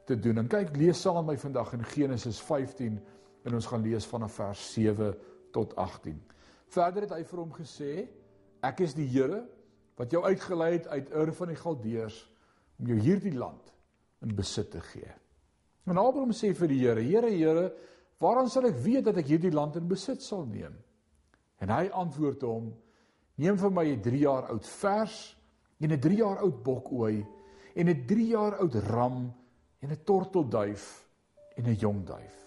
te 0.05 0.19
doen. 0.19 0.39
En 0.39 0.49
kyk, 0.49 0.77
lees 0.77 1.01
saam 1.01 1.15
met 1.15 1.27
my 1.27 1.37
vandag 1.37 1.73
in 1.73 1.85
Genesis 1.85 2.41
15 2.41 3.01
en 3.45 3.55
ons 3.55 3.67
gaan 3.67 3.83
lees 3.83 4.07
vanaf 4.07 4.33
vers 4.33 4.73
7 4.73 5.15
tot 5.53 5.77
18. 5.77 6.21
Verder 6.67 7.03
het 7.03 7.11
hy 7.11 7.25
vir 7.25 7.39
hom 7.39 7.53
gesê: 7.53 8.09
Ek 8.65 8.81
is 8.81 8.95
die 8.97 9.09
Here 9.13 9.43
wat 9.99 10.15
jou 10.15 10.23
uitgelei 10.25 10.73
het 10.79 10.89
uit 10.89 11.11
Ur 11.15 11.33
van 11.37 11.53
die 11.53 11.59
Galdeërs 11.61 12.17
om 12.81 12.89
jou 12.91 12.97
hierdie 12.99 13.35
land 13.37 13.75
in 14.25 14.33
besit 14.35 14.71
te 14.73 14.81
gee. 14.81 15.11
En 15.85 16.01
Abraham 16.01 16.33
sê 16.33 16.55
vir 16.57 16.71
die 16.73 16.81
Here: 16.81 17.03
Here, 17.05 17.31
Here, 17.31 17.67
waaraan 18.23 18.49
sal 18.51 18.71
ek 18.71 18.81
weet 18.83 19.05
dat 19.11 19.21
ek 19.21 19.29
hierdie 19.35 19.53
land 19.53 19.77
in 19.77 19.89
besit 19.91 20.25
sal 20.25 20.47
neem? 20.49 20.75
En 21.61 21.71
hy 21.71 21.91
antwoord 21.93 22.43
hom: 22.49 22.73
Neem 23.37 23.59
vir 23.61 23.73
my 23.75 23.85
'n 23.93 24.03
3 24.03 24.19
jaar 24.23 24.49
oud 24.55 24.67
vers 24.81 25.37
en 25.81 25.93
'n 25.93 26.01
3 26.01 26.17
jaar 26.17 26.39
oud 26.39 26.63
bokooi 26.65 27.27
en 27.75 27.89
'n 27.89 28.07
3 28.07 28.29
jaar 28.29 28.59
oud 28.63 28.75
ram 28.89 29.33
en 29.83 29.91
'n 29.91 30.05
tortelduif 30.05 31.09
en 31.57 31.67
'n 31.67 31.77
jong 31.77 32.05
duif. 32.07 32.39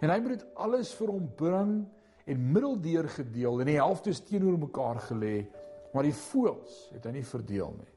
En 0.00 0.10
hy 0.10 0.18
moet 0.20 0.38
dit 0.38 0.46
alles 0.54 0.94
vir 0.94 1.08
hom 1.08 1.28
bring 1.36 1.86
en 2.26 2.48
middeldeur 2.52 3.08
gedeel 3.08 3.60
en 3.62 3.70
die 3.70 3.78
helfte 3.78 4.10
is 4.10 4.22
teenoor 4.26 4.58
mekaar 4.58 4.98
gelê, 5.08 5.46
maar 5.94 6.06
die 6.06 6.16
voëls 6.16 6.78
het 6.94 7.06
hy 7.06 7.12
nie 7.16 7.26
verdeel 7.26 7.74
nie. 7.76 7.92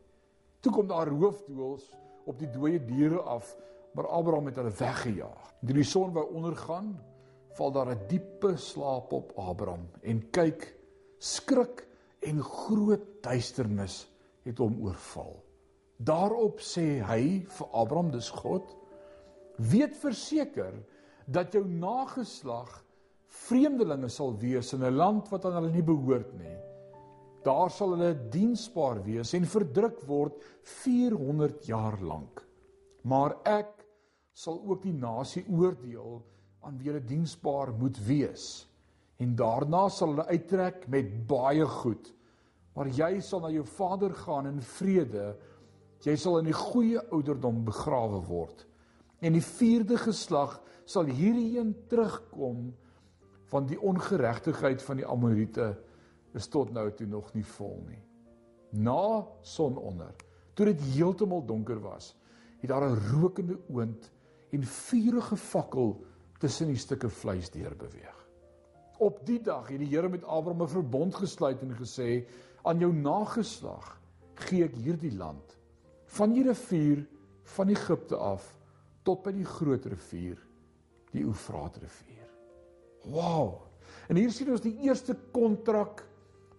Toe 0.62 0.74
kom 0.76 0.88
daar 0.90 1.10
roofdoels 1.10 1.88
op 2.30 2.38
die 2.40 2.50
dooie 2.52 2.80
diere 2.84 3.22
af, 3.26 3.56
maar 3.98 4.10
Abraham 4.14 4.52
het 4.52 4.60
hulle 4.60 4.74
weggejaag. 4.76 5.54
Toe 5.66 5.76
die 5.76 5.88
son 5.88 6.14
wou 6.14 6.28
ondergaan, 6.38 6.94
val 7.58 7.72
daar 7.72 7.92
'n 7.96 8.08
diepe 8.08 8.56
slaap 8.58 9.14
op 9.14 9.34
Abraham 9.36 9.90
en 10.02 10.30
kyk 10.32 10.76
skrik 11.18 11.88
en 12.22 12.44
groot 12.44 13.06
duisternis 13.22 14.08
het 14.44 14.58
hom 14.58 14.78
oorval. 14.84 15.44
Daarop 15.98 16.62
sê 16.64 17.02
hy 17.04 17.46
vir 17.48 17.68
Abraham, 17.74 18.12
dis 18.12 18.30
God, 18.30 18.76
weet 19.58 19.98
verseker 20.00 20.74
dat 21.28 21.54
jou 21.54 21.66
nageslag 21.68 22.86
vreemdelinge 23.30 24.10
sal 24.10 24.34
wees 24.42 24.74
in 24.74 24.84
'n 24.84 24.96
land 24.96 25.30
wat 25.30 25.46
aan 25.46 25.54
hulle 25.60 25.72
nie 25.72 25.86
behoort 25.86 26.34
nie. 26.38 26.58
Daar 27.44 27.70
sal 27.72 27.96
hulle 27.96 28.30
diensbaar 28.30 29.04
wees 29.04 29.34
en 29.34 29.46
verdruk 29.46 30.02
word 30.08 30.42
400 30.64 31.66
jaar 31.66 31.98
lank. 32.02 32.46
Maar 33.04 33.38
ek 33.46 33.86
sal 34.34 34.60
ook 34.66 34.82
die 34.84 34.94
nasie 34.94 35.46
oordeel 35.50 36.22
aan 36.62 36.78
wie 36.78 36.92
hulle 36.92 37.06
diensbaar 37.06 37.72
moet 37.74 37.98
wees 38.06 38.68
en 39.20 39.36
daarna 39.36 39.90
sal 39.90 40.14
hulle 40.14 40.28
uittrek 40.32 40.88
met 40.88 41.28
baie 41.28 41.66
goed. 41.66 42.14
Maar 42.76 42.88
jy 42.96 43.20
sal 43.20 43.42
na 43.44 43.50
jou 43.52 43.66
vader 43.68 44.14
gaan 44.16 44.48
in 44.48 44.62
vrede. 44.62 45.34
Jy 46.06 46.16
sal 46.16 46.40
in 46.40 46.48
die 46.48 46.56
goeie 46.56 47.02
ouderdom 47.12 47.66
begrawe 47.68 48.22
word. 48.30 48.64
En 49.20 49.36
die 49.36 49.44
vierde 49.44 49.98
geslag 50.00 50.62
sal 50.88 51.10
hierheen 51.12 51.74
terugkom 51.92 52.70
van 53.50 53.66
die 53.66 53.80
ongeregtigheid 53.82 54.82
van 54.86 55.00
die 55.02 55.08
Amorite 55.08 55.72
is 56.38 56.48
tot 56.48 56.72
nou 56.74 56.88
toe 56.94 57.08
nog 57.10 57.34
nie 57.34 57.46
vol 57.58 57.80
nie. 57.88 58.02
Na 58.72 59.26
sononder, 59.42 60.14
toe 60.54 60.68
dit 60.70 60.82
heeltemal 60.94 61.42
donker 61.46 61.80
was, 61.82 62.14
het 62.62 62.70
daar 62.70 62.86
'n 62.90 63.00
rokende 63.12 63.58
oond 63.70 64.12
en 64.52 64.64
vuurige 64.64 65.38
fakkel 65.38 66.06
tussen 66.40 66.68
die 66.68 66.78
stukke 66.78 67.10
vleis 67.10 67.50
deur 67.50 67.76
beweeg. 67.76 68.16
Op 69.00 69.26
die 69.26 69.40
dag 69.42 69.68
het 69.68 69.80
die 69.80 69.88
Here 69.88 70.10
met 70.10 70.24
Abraham 70.24 70.62
'n 70.62 70.68
verbond 70.68 71.16
gesluit 71.16 71.62
en 71.62 71.76
gesê: 71.76 72.28
"Aan 72.64 72.80
jou 72.80 72.94
nageslag 72.94 74.02
gee 74.34 74.64
ek 74.64 74.76
hierdie 74.76 75.16
land, 75.16 75.58
van 76.06 76.34
die 76.34 76.44
rivier 76.44 77.08
van 77.44 77.70
Egipte 77.70 78.16
af 78.16 78.56
tot 79.04 79.24
by 79.24 79.32
die 79.32 79.46
groot 79.46 79.86
rivier, 79.86 80.38
die 81.12 81.24
Eufraat 81.24 81.78
rivier." 81.78 82.19
Wow! 83.04 83.62
En 84.10 84.18
hier 84.18 84.32
sien 84.34 84.50
ons 84.52 84.64
die 84.64 84.76
eerste 84.88 85.16
kontrak 85.32 86.04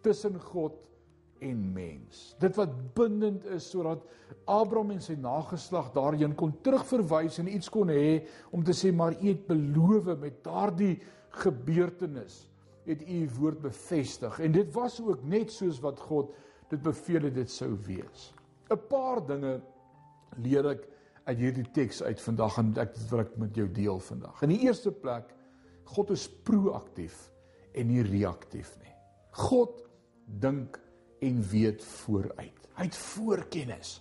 tussen 0.04 0.38
God 0.40 0.76
en 1.40 1.60
mens. 1.72 2.34
Dit 2.40 2.56
wat 2.58 2.72
bindend 2.96 3.46
is 3.54 3.66
sodat 3.72 4.04
Abraham 4.44 4.94
en 4.94 5.02
sy 5.02 5.16
nageslag 5.20 5.90
daarheen 5.94 6.36
kon 6.38 6.52
terugverwys 6.64 7.40
en 7.40 7.48
iets 7.50 7.70
kon 7.72 7.90
hê 7.92 8.20
om 8.54 8.64
te 8.64 8.76
sê 8.76 8.92
maar 8.94 9.16
u 9.16 9.26
het 9.26 9.46
beloof 9.48 10.12
met 10.20 10.42
daardie 10.44 10.98
gebeurtenis 11.42 12.44
het 12.88 13.02
u 13.06 13.24
woord 13.38 13.60
bevestig 13.62 14.38
en 14.40 14.52
dit 14.52 14.70
was 14.74 14.98
ook 15.02 15.24
net 15.28 15.52
soos 15.52 15.80
wat 15.84 16.00
God 16.00 16.32
dit 16.70 16.80
beveel 16.82 17.28
het 17.28 17.34
dit 17.34 17.50
sou 17.50 17.72
wees. 17.86 18.30
'n 18.70 18.78
Paar 18.88 19.24
dinge 19.26 19.60
leer 20.38 20.66
ek 20.76 20.86
uit 21.24 21.38
hierdie 21.38 21.66
teks 21.74 22.02
uit 22.02 22.20
vandag 22.20 22.58
en 22.58 22.74
ek 22.78 22.94
dit 22.94 23.10
wil 23.10 23.20
ek 23.20 23.36
met 23.36 23.56
jou 23.56 23.68
deel 23.68 23.98
vandag. 23.98 24.42
In 24.42 24.54
die 24.54 24.62
eerste 24.66 24.92
plek 24.92 25.34
God 25.94 26.12
is 26.14 26.28
proaktief 26.46 27.30
en 27.74 27.90
nie 27.90 28.02
reaktief 28.06 28.76
nie. 28.82 28.94
God 29.46 29.82
dink 30.40 30.78
en 31.20 31.42
weet 31.50 31.82
vooruit. 31.84 32.68
Hy 32.78 32.86
het 32.86 32.96
voorkennis. 32.96 33.98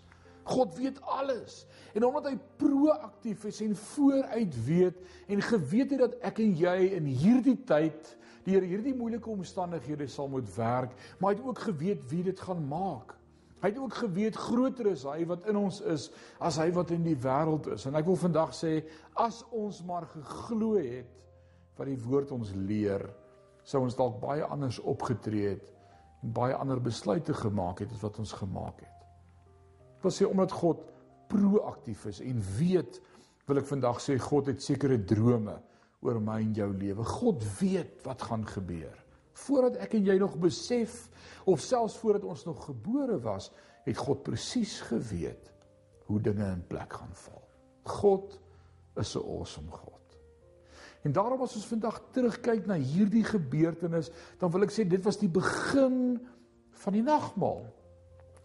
God 0.49 0.77
weet 0.77 1.01
alles. 1.01 1.65
En 1.93 2.05
omdat 2.05 2.31
hy 2.31 2.35
proaktief 2.61 3.45
is 3.49 3.61
en 3.65 3.75
vooruit 3.75 4.55
weet 4.65 4.97
en 5.27 5.43
geweet 5.45 5.93
het 5.93 6.03
dat 6.05 6.17
ek 6.31 6.41
en 6.43 6.55
jy 6.57 6.77
in 6.97 7.09
hierdie 7.09 7.57
tyd 7.69 8.15
deur 8.47 8.65
hierdie 8.65 8.95
moeilike 8.97 9.29
omstandighede 9.29 10.07
sal 10.09 10.29
moet 10.31 10.47
werk, 10.55 10.93
maar 11.19 11.33
hy 11.33 11.37
het 11.37 11.45
ook 11.45 11.59
geweet 11.67 12.05
wie 12.09 12.23
dit 12.25 12.39
gaan 12.41 12.61
maak. 12.69 13.13
Hy 13.59 13.73
het 13.73 13.79
ook 13.81 13.97
geweet 13.99 14.37
groter 14.39 14.87
is 14.93 15.03
hy 15.03 15.25
wat 15.27 15.45
in 15.51 15.57
ons 15.59 15.81
is 15.91 16.07
as 16.39 16.57
hy 16.61 16.69
wat 16.73 16.93
in 16.95 17.03
die 17.03 17.17
wêreld 17.19 17.67
is. 17.75 17.85
En 17.89 17.97
ek 17.99 18.07
wil 18.07 18.17
vandag 18.17 18.53
sê 18.55 18.79
as 19.19 19.41
ons 19.51 19.81
maar 19.85 20.07
geglo 20.13 20.77
het 20.79 21.17
wat 21.79 21.87
die 21.87 21.99
woord 22.03 22.33
ons 22.35 22.51
leer, 22.55 23.05
sou 23.63 23.83
ons 23.85 23.97
dalk 23.97 24.19
baie 24.21 24.43
anders 24.43 24.81
opgetree 24.83 25.55
het 25.55 25.73
en 26.23 26.33
baie 26.35 26.55
ander 26.55 26.81
besluite 26.83 27.33
gemaak 27.33 27.83
het 27.85 27.91
as 27.95 28.03
wat 28.03 28.19
ons 28.19 28.35
gemaak 28.35 28.83
het. 28.83 29.05
Ek 29.97 30.07
wil 30.07 30.15
sê 30.15 30.27
omdat 30.27 30.55
God 30.55 30.83
proaktief 31.31 32.05
is 32.11 32.21
en 32.25 32.39
weet, 32.57 32.99
wil 33.47 33.61
ek 33.61 33.69
vandag 33.69 34.01
sê 34.03 34.17
God 34.21 34.51
het 34.51 34.63
sekere 34.63 34.99
drome 34.99 35.55
oor 36.03 36.19
my 36.23 36.39
en 36.43 36.55
jou 36.55 36.69
lewe. 36.73 37.05
God 37.07 37.43
weet 37.59 38.03
wat 38.05 38.27
gaan 38.27 38.45
gebeur 38.47 38.97
Voordat 39.39 39.79
ek 39.83 39.95
en 39.99 40.07
jy 40.09 40.17
nog 40.19 40.35
besef 40.41 41.05
of 41.49 41.61
selfs 41.63 41.97
voordat 42.01 42.27
ons 42.27 42.43
nog 42.47 42.65
gebore 42.67 43.19
was, 43.23 43.49
het 43.85 43.97
God 43.97 44.23
presies 44.27 44.79
geweet 44.89 45.51
hoe 46.09 46.19
dinge 46.21 46.45
in 46.51 46.65
plek 46.67 46.93
gaan 46.99 47.13
val. 47.23 47.43
God 47.87 48.39
is 48.99 49.15
'n 49.15 49.23
awesome 49.23 49.71
God. 49.71 50.08
En 51.07 51.15
daarom 51.15 51.41
as 51.45 51.55
ons 51.55 51.67
vandag 51.69 52.01
terugkyk 52.11 52.65
na 52.67 52.75
hierdie 52.75 53.23
gebeurtenis, 53.23 54.11
dan 54.39 54.51
wil 54.51 54.65
ek 54.67 54.73
sê 54.75 54.85
dit 54.87 55.03
was 55.05 55.19
die 55.21 55.31
begin 55.31 56.17
van 56.83 56.95
die 56.95 57.03
nagmaal. 57.05 57.63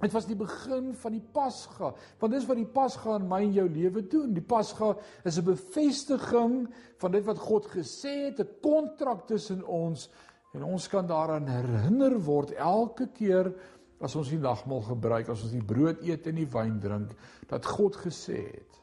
Dit 0.05 0.13
was 0.13 0.27
die 0.29 0.37
begin 0.37 0.93
van 1.01 1.15
die 1.15 1.23
Pasga. 1.33 1.93
Want 2.21 2.35
dis 2.35 2.47
wat 2.49 2.59
die 2.59 2.69
Pasga 2.69 3.17
in 3.17 3.29
my 3.31 3.41
en 3.47 3.55
jou 3.57 3.65
lewe 3.71 4.03
doen. 4.11 4.35
Die 4.37 4.45
Pasga 4.45 4.93
is 5.25 5.39
'n 5.39 5.45
bevestiging 5.45 6.69
van 6.99 7.11
dit 7.13 7.25
wat 7.25 7.39
God 7.39 7.67
gesê 7.67 8.29
het, 8.29 8.41
'n 8.41 8.61
kontrak 8.61 9.27
tussen 9.27 9.65
ons 9.67 10.11
en 10.53 10.63
ons 10.63 10.89
kan 10.89 11.07
daaraan 11.07 11.47
herinner 11.47 12.21
word 12.21 12.53
elke 12.53 13.07
keer 13.07 13.55
as 14.01 14.15
ons 14.17 14.29
die 14.29 14.39
nagmaal 14.39 14.83
gebruik, 14.83 15.29
as 15.29 15.43
ons 15.43 15.53
die 15.53 15.65
brood 15.65 16.03
eet 16.03 16.27
en 16.27 16.35
die 16.35 16.51
wyn 16.51 16.79
drink, 16.81 17.15
dat 17.49 17.67
God 17.67 17.97
gesê 17.97 18.45
het 18.53 18.81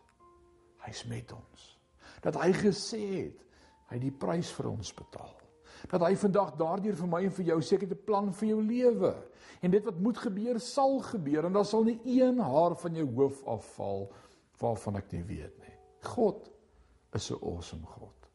hy's 0.78 1.06
met 1.06 1.32
ons. 1.32 1.78
Dat 2.22 2.36
hy 2.36 2.52
gesê 2.54 3.04
het 3.26 3.46
hy 3.92 4.00
het 4.00 4.08
die 4.08 4.16
prys 4.16 4.50
vir 4.56 4.72
ons 4.72 4.94
betaal. 4.96 5.36
Dat 5.92 6.06
hy 6.06 6.14
vandag 6.16 6.54
daardeur 6.56 6.96
vir 6.96 7.10
my 7.12 7.22
en 7.28 7.34
vir 7.36 7.46
jou 7.52 7.62
seker 7.62 7.88
'n 7.92 8.06
plan 8.06 8.32
vir 8.34 8.48
jou 8.48 8.62
lewe. 8.62 9.14
En 9.62 9.72
dit 9.72 9.84
wat 9.84 10.00
moet 10.00 10.18
gebeur 10.18 10.60
sal 10.60 11.00
gebeur 11.00 11.46
en 11.46 11.54
daar 11.54 11.66
sal 11.66 11.84
nie 11.84 12.00
een 12.06 12.40
haar 12.40 12.76
van 12.76 12.96
jou 12.96 13.08
hoof 13.16 13.44
afval 13.46 14.12
waarvan 14.62 14.96
ek 14.96 15.12
nie 15.12 15.24
weet 15.24 15.58
nie. 15.60 15.76
God 16.02 16.50
is 17.14 17.32
'n 17.32 17.44
awesome 17.44 17.86
God. 17.86 18.30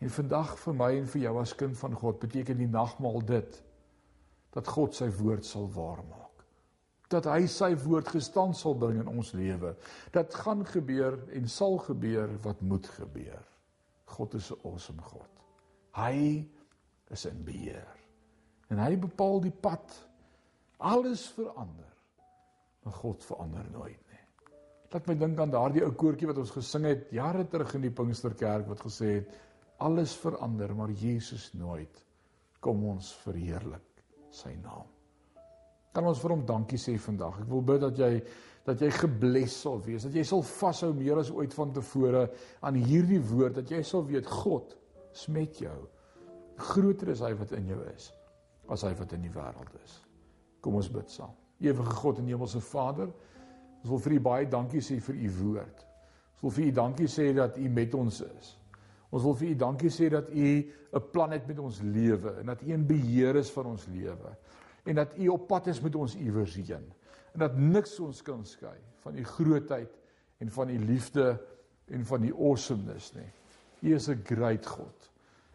En 0.00 0.10
vandag 0.10 0.58
vir 0.58 0.74
my 0.74 0.90
en 0.98 1.06
vir 1.06 1.22
jou 1.22 1.38
as 1.40 1.54
kind 1.54 1.78
van 1.78 1.94
God 1.94 2.18
beteken 2.18 2.58
die 2.58 2.68
nagmaal 2.68 3.24
dit 3.24 3.62
dat 4.50 4.68
God 4.68 4.94
sy 4.94 5.08
woord 5.10 5.44
sal 5.44 5.68
waarmaak. 5.74 6.44
Dat 7.08 7.24
hy 7.24 7.46
sy 7.46 7.74
woord 7.76 8.08
gestand 8.08 8.56
sal 8.56 8.74
bring 8.74 9.00
in 9.00 9.08
ons 9.08 9.32
lewe. 9.32 9.76
Dat 10.10 10.34
gaan 10.34 10.64
gebeur 10.66 11.18
en 11.32 11.48
sal 11.48 11.78
gebeur 11.78 12.30
wat 12.42 12.60
moet 12.60 12.86
gebeur. 12.86 13.53
God 14.04 14.34
is 14.34 14.50
'n 14.50 14.60
awesome 14.64 15.02
God. 15.02 15.30
Hy 15.92 16.48
is 17.10 17.24
in 17.24 17.44
beheer. 17.44 17.88
En 18.68 18.78
hy 18.78 18.96
bepaal 18.96 19.40
die 19.40 19.54
pad. 19.54 20.08
Alles 20.76 21.28
verander. 21.28 21.92
Maar 22.82 22.92
God 22.92 23.24
verander 23.24 23.70
nooit 23.70 24.00
nie. 24.10 24.22
Laat 24.90 25.06
my 25.06 25.14
dink 25.14 25.40
aan 25.40 25.50
daardie 25.50 25.84
ou 25.84 25.92
koortjie 25.92 26.26
wat 26.26 26.38
ons 26.38 26.50
gesing 26.50 26.84
het 26.84 27.10
jare 27.10 27.46
terug 27.48 27.74
in 27.74 27.80
die 27.80 27.90
Pinksterkerk 27.90 28.66
wat 28.68 28.80
gesê 28.80 29.14
het 29.14 29.32
alles 29.82 30.14
verander, 30.16 30.74
maar 30.74 30.90
Jesus 30.90 31.52
nooit. 31.52 32.04
Kom 32.60 32.84
ons 32.84 33.12
verheerlik 33.24 34.04
sy 34.30 34.54
naam. 34.62 34.86
Kan 35.94 36.06
ons 36.06 36.20
vir 36.22 36.34
hom 36.34 36.44
dankie 36.46 36.78
sê 36.78 36.96
vandag. 36.98 37.40
Ek 37.42 37.50
wil 37.50 37.62
bid 37.62 37.80
dat 37.80 37.98
jy 37.98 38.12
dat 38.64 38.80
jy 38.80 38.88
gebless 38.96 39.58
sal 39.64 39.80
wees, 39.84 40.06
dat 40.06 40.14
jy 40.16 40.24
sal 40.24 40.42
vashou 40.46 40.92
meer 40.96 41.20
as 41.20 41.30
ooit 41.32 41.52
van 41.56 41.72
tevore 41.76 42.24
aan 42.64 42.78
hierdie 42.80 43.20
woord 43.20 43.60
dat 43.60 43.70
jy 43.70 43.82
sal 43.84 44.06
weet 44.08 44.28
God 44.40 44.72
is 45.12 45.26
met 45.28 45.60
jou. 45.60 45.76
Groter 46.70 47.12
is 47.12 47.22
hy 47.24 47.34
wat 47.36 47.52
in 47.58 47.68
jou 47.74 47.80
is 47.92 48.10
as 48.72 48.86
hy 48.86 48.94
wat 48.96 49.12
in 49.12 49.26
die 49.26 49.32
wêreld 49.34 49.74
is. 49.84 49.98
Kom 50.64 50.78
ons 50.78 50.88
bid 50.88 51.10
saam. 51.12 51.34
Ewige 51.60 51.96
God 52.00 52.22
en 52.22 52.30
Hemelse 52.32 52.62
Vader, 52.64 53.10
ons 53.82 53.90
wil 53.90 54.00
vir 54.06 54.14
U 54.16 54.20
baie 54.24 54.46
dankie 54.48 54.80
sê 54.80 54.96
vir 55.04 55.18
U 55.26 55.32
woord. 55.42 55.82
Ons 56.34 56.46
wil 56.46 56.54
vir 56.56 56.68
U 56.70 56.72
dankie 56.80 57.08
sê 57.12 57.26
dat 57.36 57.58
U 57.60 57.68
met 57.68 57.96
ons 57.98 58.22
is. 58.24 58.54
Ons 59.12 59.26
wil 59.26 59.36
vir 59.42 59.50
U 59.50 59.58
dankie 59.66 59.92
sê 59.92 60.08
dat 60.12 60.32
U 60.32 60.48
'n 60.94 61.04
plan 61.12 61.36
het 61.36 61.46
met 61.46 61.58
ons 61.58 61.82
lewe 61.82 62.40
en 62.40 62.46
dat 62.46 62.62
U 62.62 62.72
in 62.72 62.86
beheer 62.86 63.36
is 63.36 63.50
van 63.50 63.66
ons 63.66 63.86
lewe 63.86 64.32
en 64.84 64.94
dat 64.94 65.16
U 65.18 65.28
op 65.28 65.46
pad 65.46 65.66
is 65.66 65.80
met 65.80 65.94
ons 65.94 66.16
iewers 66.16 66.54
heen 66.54 66.92
en 67.32 67.38
dat 67.42 67.56
niks 67.56 67.98
ons 68.00 68.22
kan 68.22 68.44
skei 68.46 68.76
van 69.02 69.16
U 69.16 69.24
grootheid 69.24 69.98
en 70.38 70.50
van 70.50 70.70
U 70.70 70.78
liefde 70.78 71.40
en 71.84 72.04
van 72.06 72.22
U 72.22 72.34
awesomeness 72.34 73.12
nie. 73.12 73.30
U 73.80 73.94
is 73.94 74.08
'n 74.08 74.22
great 74.24 74.66
God. 74.66 75.10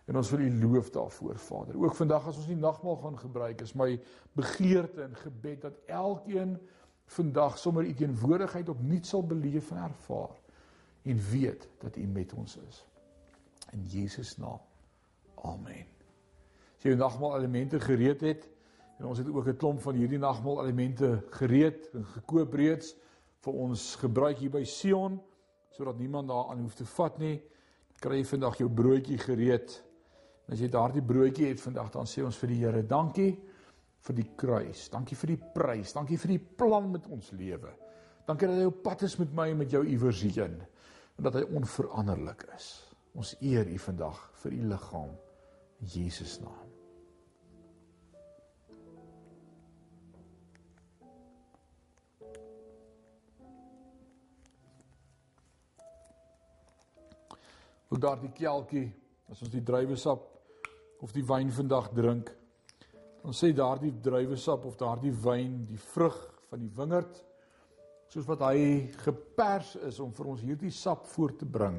En 0.05 0.17
ons 0.17 0.29
wil 0.29 0.39
U 0.39 0.65
loof 0.65 0.89
daarvoor, 0.89 1.37
Vader. 1.37 1.77
Ook 1.77 1.95
vandag 1.95 2.27
as 2.27 2.37
ons 2.37 2.47
die 2.47 2.55
nagmaal 2.55 2.95
gaan 2.95 3.19
gebruik, 3.19 3.61
is 3.61 3.73
my 3.73 3.99
begeerte 4.33 5.01
en 5.01 5.15
gebed 5.15 5.61
dat 5.61 5.73
elkeen 5.85 6.57
vandag 7.05 7.57
sommer 7.57 7.85
U 7.85 7.93
teenwoordigheid 7.93 8.69
opnuut 8.69 9.05
sal 9.05 9.23
beleef 9.23 9.71
en 9.71 9.77
ervaar 9.77 10.35
en 11.01 11.21
weet 11.31 11.67
dat 11.79 11.95
U 11.95 12.07
met 12.07 12.33
ons 12.33 12.57
is. 12.67 12.85
In 13.71 13.85
Jesus 13.85 14.37
naam. 14.37 14.59
Amen. 15.35 15.85
As 16.77 16.83
jy 16.83 16.95
die 16.95 16.99
nagmaal 16.99 17.37
elemente 17.37 17.79
gereed 17.79 18.21
het 18.21 18.49
en 18.99 19.05
ons 19.05 19.17
het 19.17 19.27
ook 19.27 19.47
'n 19.47 19.57
klomp 19.57 19.81
van 19.81 19.95
hierdie 19.95 20.19
nagmaal 20.19 20.63
elemente 20.63 21.23
gereed 21.29 21.89
en 21.93 22.05
gekoop 22.05 22.53
reeds 22.53 22.95
vir 23.39 23.53
ons 23.53 23.95
gebruik 23.95 24.37
hier 24.37 24.51
by 24.51 24.63
Sion 24.63 25.21
sodat 25.71 25.97
niemand 25.97 26.27
daaraan 26.27 26.59
hoef 26.59 26.75
te 26.75 26.85
vat 26.85 27.17
nie. 27.17 27.41
Kry 27.99 28.23
vandag 28.25 28.57
jou 28.57 28.69
broodjie 28.69 29.17
gereed? 29.17 29.83
En 30.47 30.53
as 30.53 30.59
jy 30.59 30.67
daardie 30.67 31.03
broodjie 31.05 31.47
het 31.47 31.61
vandag, 31.61 31.91
dan 31.91 32.05
sê 32.05 32.23
ons 32.25 32.37
vir 32.37 32.49
die 32.49 32.57
Here, 32.63 32.83
dankie 32.83 33.39
vir 34.07 34.15
die 34.15 34.27
kruis. 34.35 34.89
Dankie 34.89 35.17
vir 35.19 35.33
die 35.35 35.39
prys. 35.55 35.93
Dankie 35.93 36.17
vir 36.17 36.33
die 36.35 36.39
plan 36.39 36.91
met 36.91 37.07
ons 37.07 37.31
lewe. 37.31 37.73
Dankie 38.27 38.47
dat 38.47 38.57
hy 38.61 38.69
op 38.69 38.81
pad 38.85 39.05
is 39.07 39.17
met 39.19 39.33
my 39.35 39.49
en 39.53 39.61
met 39.63 39.71
jou 39.71 39.83
iewers 39.85 40.21
heen 40.21 40.59
en 41.19 41.27
dat 41.27 41.35
hy 41.35 41.43
onveranderlik 41.59 42.47
is. 42.55 42.71
Ons 43.13 43.35
eer 43.41 43.67
U 43.67 43.77
vandag 43.89 44.23
vir 44.43 44.55
U 44.55 44.63
liggaam 44.73 45.13
in 45.81 45.93
Jesus 45.97 46.39
naam. 46.43 46.68
Ook 57.89 58.01
daardie 58.01 58.31
kelkie, 58.37 58.87
as 59.29 59.41
ons 59.41 59.53
die 59.53 59.63
druiwesap 59.65 60.25
of 61.01 61.13
die 61.15 61.25
wyn 61.25 61.49
vandag 61.53 61.89
drink, 61.95 62.29
dan 63.23 63.35
sê 63.35 63.51
daardie 63.55 63.95
druiwesap 64.03 64.67
of 64.69 64.77
daardie 64.79 65.13
wyn 65.23 65.63
die 65.67 65.79
vrug 65.89 66.17
van 66.49 66.61
die 66.61 66.71
wingerd 66.77 67.23
soos 68.09 68.25
wat 68.25 68.41
hy 68.47 68.89
gepers 69.03 69.75
is 69.85 69.99
om 70.01 70.13
vir 70.17 70.29
ons 70.31 70.41
hierdie 70.41 70.73
sap 70.73 71.05
voor 71.11 71.35
te 71.37 71.45
bring, 71.45 71.77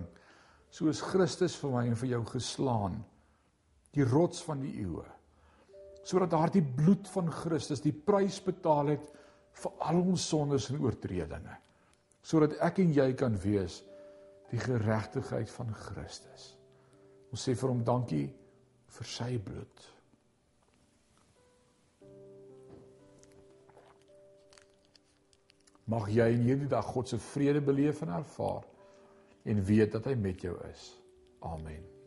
soos 0.70 1.02
Christus 1.02 1.56
vir 1.58 1.72
my 1.74 1.86
en 1.90 1.96
vir 1.98 2.12
jou 2.12 2.20
geslaan, 2.30 3.00
die 3.90 4.06
rots 4.06 4.44
van 4.46 4.62
die 4.62 4.76
eeue. 4.84 5.06
Sodat 6.06 6.30
daardie 6.32 6.62
bloed 6.62 7.10
van 7.10 7.32
Christus 7.34 7.82
die 7.82 7.94
prys 7.94 8.38
betaal 8.44 8.94
het 8.94 9.10
vir 9.60 9.74
al 9.90 9.98
ons 10.00 10.28
sondes 10.30 10.68
en 10.70 10.78
oortredinge. 10.84 11.56
Sodat 12.22 12.54
ek 12.62 12.78
en 12.84 12.94
jy 12.94 13.08
kan 13.18 13.34
wees 13.42 13.80
die 14.50 14.58
geregtigheid 14.58 15.50
van 15.50 15.72
Christus. 15.74 16.54
Ons 17.30 17.46
sê 17.46 17.54
vir 17.54 17.70
hom 17.70 17.84
dankie 17.86 18.26
vir 18.90 19.06
sy 19.06 19.36
bloed. 19.38 19.86
Mag 25.90 26.10
jy 26.14 26.26
in 26.34 26.44
hierdie 26.46 26.70
dag 26.70 26.86
God 26.86 27.10
se 27.10 27.18
vrede 27.30 27.62
beleef 27.62 28.02
en 28.04 28.14
ervaar 28.20 28.66
en 29.50 29.64
weet 29.66 29.96
dat 29.96 30.10
hy 30.10 30.18
met 30.18 30.42
jou 30.46 30.54
is. 30.70 30.90
Amen. 31.46 31.99